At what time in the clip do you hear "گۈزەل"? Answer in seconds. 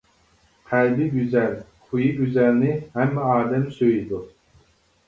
1.17-1.53